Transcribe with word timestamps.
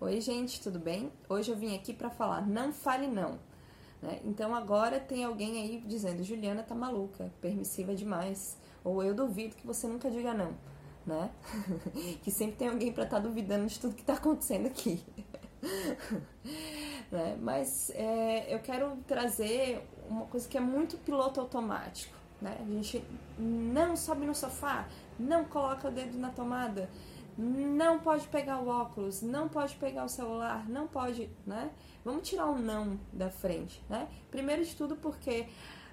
Oi, 0.00 0.20
gente, 0.20 0.60
tudo 0.60 0.78
bem? 0.78 1.10
Hoje 1.28 1.50
eu 1.50 1.56
vim 1.56 1.74
aqui 1.74 1.92
para 1.92 2.08
falar 2.08 2.46
não 2.46 2.72
fale 2.72 3.08
não. 3.08 3.36
Né? 4.00 4.20
Então 4.24 4.54
agora 4.54 5.00
tem 5.00 5.24
alguém 5.24 5.60
aí 5.60 5.82
dizendo 5.84 6.22
Juliana 6.22 6.62
tá 6.62 6.72
maluca, 6.72 7.32
permissiva 7.40 7.92
demais, 7.96 8.56
ou 8.84 9.02
eu 9.02 9.12
duvido 9.12 9.56
que 9.56 9.66
você 9.66 9.88
nunca 9.88 10.08
diga 10.08 10.32
não, 10.32 10.54
né? 11.04 11.32
que 12.22 12.30
sempre 12.30 12.54
tem 12.54 12.68
alguém 12.68 12.92
para 12.92 13.02
estar 13.02 13.16
tá 13.16 13.22
duvidando 13.22 13.66
de 13.66 13.76
tudo 13.80 13.96
que 13.96 14.02
está 14.02 14.12
acontecendo 14.12 14.66
aqui. 14.66 15.04
né? 17.10 17.36
Mas 17.42 17.90
é, 17.90 18.54
eu 18.54 18.60
quero 18.60 18.98
trazer 19.04 19.84
uma 20.08 20.26
coisa 20.26 20.48
que 20.48 20.56
é 20.56 20.60
muito 20.60 20.96
piloto 20.98 21.40
automático. 21.40 22.16
Né? 22.40 22.56
A 22.60 22.64
gente 22.64 23.04
não 23.36 23.96
sobe 23.96 24.24
no 24.26 24.34
sofá, 24.34 24.86
não 25.18 25.44
coloca 25.44 25.88
o 25.88 25.90
dedo 25.90 26.16
na 26.16 26.30
tomada, 26.30 26.88
não 27.38 28.00
pode 28.00 28.26
pegar 28.26 28.58
o 28.58 28.66
óculos, 28.66 29.22
não 29.22 29.48
pode 29.48 29.76
pegar 29.76 30.04
o 30.04 30.08
celular, 30.08 30.68
não 30.68 30.88
pode, 30.88 31.30
né? 31.46 31.70
Vamos 32.04 32.28
tirar 32.28 32.46
o 32.46 32.58
não 32.58 32.98
da 33.12 33.30
frente, 33.30 33.80
né? 33.88 34.08
Primeiro 34.28 34.64
de 34.64 34.74
tudo 34.74 34.96
porque 34.96 35.46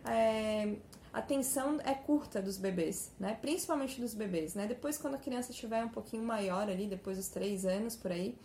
é, 0.04 0.76
a 1.14 1.20
atenção 1.20 1.80
é 1.84 1.94
curta 1.94 2.42
dos 2.42 2.58
bebês, 2.58 3.12
né? 3.20 3.38
Principalmente 3.40 4.02
dos 4.02 4.16
bebês, 4.16 4.56
né? 4.56 4.66
Depois 4.66 4.98
quando 4.98 5.16
a 5.16 5.20
criança 5.20 5.52
estiver 5.52 5.86
um 5.86 5.90
pouquinho 5.90 6.24
maior 6.24 6.68
ali, 6.68 6.88
depois 6.88 7.18
dos 7.18 7.28
três 7.28 7.64
anos 7.64 7.96
por 7.96 8.12
aí, 8.12 8.36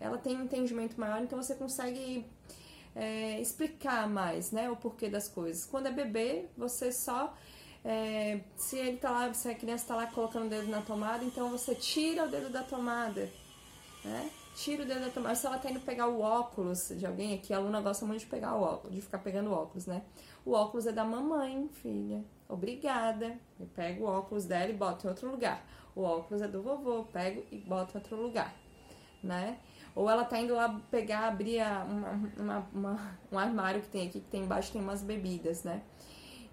ela 0.00 0.18
tem 0.18 0.36
um 0.36 0.42
entendimento 0.42 0.98
maior, 0.98 1.22
então 1.22 1.40
você 1.40 1.54
consegue 1.54 2.26
é, 2.96 3.40
explicar 3.40 4.08
mais, 4.08 4.50
né? 4.50 4.68
O 4.68 4.74
porquê 4.74 5.08
das 5.08 5.28
coisas. 5.28 5.64
Quando 5.64 5.86
é 5.86 5.92
bebê, 5.92 6.46
você 6.56 6.90
só 6.90 7.32
é, 7.84 8.40
se 8.56 8.76
ele 8.76 8.96
tá 8.96 9.10
lá, 9.10 9.32
se 9.32 9.48
a 9.48 9.54
criança 9.54 9.84
está 9.84 9.96
lá 9.96 10.06
colocando 10.06 10.46
o 10.46 10.48
dedo 10.48 10.68
na 10.68 10.82
tomada, 10.82 11.24
então 11.24 11.50
você 11.50 11.74
tira 11.74 12.24
o 12.24 12.28
dedo 12.28 12.50
da 12.50 12.62
tomada, 12.62 13.30
né? 14.04 14.30
Tira 14.56 14.82
o 14.82 14.86
dedo 14.86 15.00
da 15.00 15.10
tomada. 15.10 15.34
Se 15.36 15.46
ela 15.46 15.58
tá 15.58 15.70
indo 15.70 15.80
pegar 15.80 16.08
o 16.08 16.20
óculos 16.20 16.92
de 16.96 17.06
alguém 17.06 17.34
aqui, 17.34 17.54
a 17.54 17.58
aluna 17.58 17.80
gosta 17.80 18.04
muito 18.04 18.20
de 18.20 18.26
pegar 18.26 18.56
o 18.56 18.62
óculos, 18.62 18.94
de 18.94 19.00
ficar 19.00 19.18
pegando 19.18 19.50
o 19.50 19.52
óculos, 19.52 19.86
né? 19.86 20.02
O 20.44 20.52
óculos 20.52 20.86
é 20.86 20.92
da 20.92 21.04
mamãe, 21.04 21.68
filha. 21.72 22.24
Obrigada. 22.48 23.38
Eu 23.60 23.66
pego 23.66 24.04
o 24.04 24.08
óculos 24.08 24.44
dela 24.46 24.70
e 24.70 24.74
boto 24.74 25.06
em 25.06 25.10
outro 25.10 25.30
lugar. 25.30 25.64
O 25.94 26.02
óculos 26.02 26.42
é 26.42 26.48
do 26.48 26.62
vovô, 26.62 27.04
pego 27.04 27.44
e 27.52 27.58
boto 27.58 27.96
em 27.96 28.00
outro 28.00 28.16
lugar, 28.16 28.54
né? 29.22 29.58
Ou 29.94 30.08
ela 30.08 30.24
tá 30.24 30.38
indo 30.38 30.54
lá 30.54 30.80
pegar, 30.90 31.26
abrir 31.28 31.60
uma, 31.60 32.10
uma, 32.36 32.68
uma, 32.72 33.18
um 33.32 33.38
armário 33.38 33.82
que 33.82 33.88
tem 33.88 34.06
aqui, 34.08 34.20
que 34.20 34.28
tem 34.28 34.42
embaixo 34.42 34.72
tem 34.72 34.80
umas 34.80 35.02
bebidas, 35.02 35.64
né? 35.64 35.82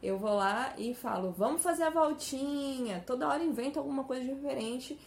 Eu 0.06 0.18
vou 0.18 0.34
lá 0.34 0.74
e 0.78 0.94
falo, 0.94 1.32
vamos 1.32 1.62
fazer 1.62 1.84
a 1.84 1.90
voltinha. 1.90 3.04
Toda 3.06 3.28
hora 3.28 3.44
invento 3.44 3.80
alguma 3.80 4.04
coisa 4.04 4.24
diferente, 4.24 5.00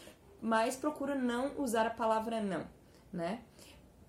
mas 0.42 0.76
procuro 0.76 1.14
não 1.18 1.52
usar 1.58 1.86
a 1.86 1.90
palavra 1.90 2.40
não, 2.40 2.66
né? 3.12 3.42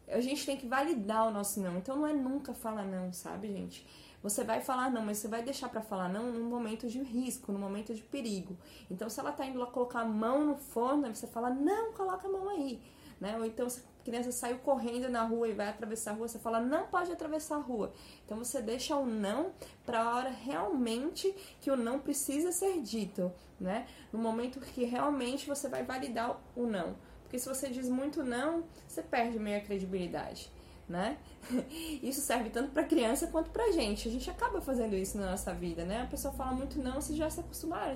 A 0.07 0.19
gente 0.19 0.45
tem 0.45 0.57
que 0.57 0.65
validar 0.65 1.27
o 1.27 1.31
nosso 1.31 1.59
não. 1.59 1.77
Então 1.77 1.95
não 1.95 2.07
é 2.07 2.13
nunca 2.13 2.53
falar 2.53 2.85
não, 2.85 3.13
sabe, 3.13 3.47
gente? 3.49 3.85
Você 4.21 4.43
vai 4.43 4.59
falar 4.59 4.91
não, 4.91 5.01
mas 5.03 5.19
você 5.19 5.27
vai 5.27 5.41
deixar 5.43 5.69
para 5.69 5.81
falar 5.81 6.09
não 6.09 6.31
num 6.31 6.49
momento 6.49 6.87
de 6.87 7.01
risco, 7.01 7.51
num 7.51 7.59
momento 7.59 7.93
de 7.93 8.01
perigo. 8.01 8.57
Então 8.89 9.09
se 9.09 9.19
ela 9.19 9.31
tá 9.31 9.45
indo 9.45 9.59
lá 9.59 9.67
colocar 9.67 10.01
a 10.01 10.05
mão 10.05 10.45
no 10.45 10.55
forno, 10.57 11.13
você 11.13 11.27
fala: 11.27 11.49
"Não, 11.49 11.93
coloca 11.93 12.27
a 12.27 12.31
mão 12.31 12.49
aí". 12.49 12.81
Né? 13.19 13.37
Ou 13.37 13.45
então 13.45 13.69
se 13.69 13.81
a 13.81 14.03
criança 14.03 14.31
saiu 14.31 14.59
correndo 14.59 15.09
na 15.09 15.23
rua 15.23 15.47
e 15.47 15.53
vai 15.53 15.67
atravessar 15.67 16.11
a 16.11 16.13
rua, 16.13 16.27
você 16.27 16.39
fala 16.39 16.59
não 16.59 16.87
pode 16.87 17.11
atravessar 17.11 17.57
a 17.57 17.59
rua. 17.59 17.91
Então 18.25 18.37
você 18.37 18.61
deixa 18.61 18.95
o 18.95 19.05
não 19.05 19.51
para 19.85 20.01
a 20.01 20.15
hora 20.15 20.29
realmente 20.29 21.33
que 21.59 21.69
o 21.69 21.75
não 21.75 21.99
precisa 21.99 22.51
ser 22.51 22.81
dito, 22.81 23.31
né? 23.59 23.87
No 24.11 24.19
momento 24.19 24.59
que 24.59 24.85
realmente 24.85 25.47
você 25.47 25.67
vai 25.67 25.83
validar 25.83 26.39
o 26.55 26.65
não. 26.65 26.95
Porque 27.23 27.37
se 27.37 27.47
você 27.47 27.69
diz 27.69 27.87
muito 27.89 28.23
não, 28.23 28.63
você 28.87 29.03
perde 29.03 29.37
meio 29.37 29.57
a 29.57 29.61
credibilidade. 29.61 30.51
Né? 30.87 31.19
Isso 32.01 32.19
serve 32.21 32.49
tanto 32.49 32.71
para 32.71 32.83
criança 32.83 33.27
quanto 33.27 33.51
para 33.51 33.71
gente. 33.71 34.07
A 34.07 34.11
gente 34.11 34.27
acaba 34.31 34.59
fazendo 34.59 34.95
isso 34.95 35.19
na 35.19 35.29
nossa 35.29 35.53
vida, 35.53 35.85
né? 35.85 36.01
A 36.01 36.07
pessoa 36.07 36.33
fala 36.33 36.51
muito 36.53 36.79
não, 36.79 36.95
você 36.95 37.13
já 37.13 37.29
se 37.29 37.39
acostumar, 37.41 37.95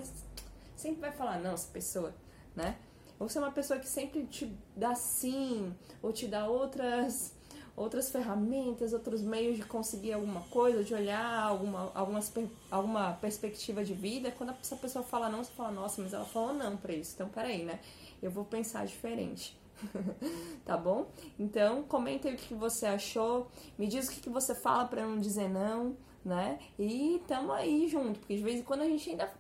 sempre 0.76 1.02
vai 1.02 1.12
falar 1.12 1.40
não 1.40 1.54
essa 1.54 1.68
pessoa, 1.72 2.14
né? 2.56 2.78
Ou 3.20 3.30
você 3.30 3.38
é 3.38 3.42
uma 3.42 3.52
pessoa 3.52 3.80
que 3.80 3.88
sempre 3.88 4.26
te 4.26 4.52
dá 4.76 4.96
sim, 4.96 5.74
ou 6.02 6.12
te 6.12 6.28
dá 6.28 6.48
outras 6.48 7.34
outras 7.76 8.12
ferramentas, 8.12 8.94
outros 8.94 9.22
meios 9.22 9.58
de 9.58 9.64
conseguir 9.64 10.14
alguma 10.14 10.42
coisa, 10.42 10.84
de 10.84 10.94
olhar 10.94 11.44
alguma, 11.44 11.92
algumas, 11.94 12.32
alguma 12.70 13.14
perspectiva 13.14 13.84
de 13.84 13.94
vida. 13.94 14.32
Quando 14.32 14.54
essa 14.62 14.76
pessoa 14.76 15.04
fala 15.04 15.30
não, 15.30 15.44
você 15.44 15.52
fala, 15.52 15.72
nossa, 15.72 16.02
mas 16.02 16.14
ela 16.14 16.26
falou 16.26 16.54
não 16.54 16.78
para 16.78 16.94
isso. 16.94 17.14
Então, 17.16 17.30
peraí, 17.30 17.64
né? 17.64 17.80
Eu 18.22 18.30
vou 18.30 18.46
pensar 18.46 18.86
diferente. 18.86 19.58
tá 20.64 20.78
bom? 20.78 21.08
Então, 21.38 21.84
comenta 21.84 22.28
aí 22.28 22.36
o 22.36 22.38
que 22.38 22.54
você 22.54 22.86
achou. 22.86 23.48
Me 23.78 23.88
diz 23.88 24.08
o 24.08 24.12
que 24.12 24.30
você 24.30 24.54
fala 24.54 24.86
para 24.86 25.06
não 25.06 25.20
dizer 25.20 25.50
não, 25.50 25.98
né? 26.24 26.60
E 26.78 27.22
tamo 27.28 27.52
aí 27.52 27.88
junto, 27.88 28.20
porque 28.20 28.36
de 28.36 28.44
vez 28.44 28.60
em 28.60 28.64
quando 28.64 28.82
a 28.82 28.86
gente 28.88 29.10
ainda 29.10 29.34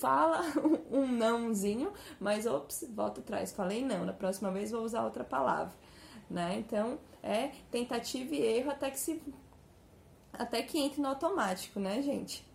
fala 0.00 0.42
um 0.90 1.06
nãozinho, 1.06 1.92
mas 2.20 2.46
ops, 2.46 2.86
volta 2.94 3.20
atrás, 3.20 3.52
falei 3.52 3.84
não, 3.84 4.04
na 4.04 4.12
próxima 4.12 4.50
vez 4.50 4.70
vou 4.70 4.82
usar 4.82 5.04
outra 5.04 5.24
palavra, 5.24 5.74
né? 6.30 6.58
Então, 6.58 6.98
é 7.22 7.50
tentativa 7.70 8.34
e 8.34 8.40
erro 8.40 8.70
até 8.70 8.90
que 8.90 9.00
se 9.00 9.22
até 10.32 10.62
que 10.62 10.78
entre 10.78 11.00
no 11.00 11.08
automático, 11.08 11.80
né, 11.80 12.02
gente? 12.02 12.46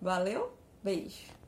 Valeu? 0.00 0.52
Beijo. 0.82 1.41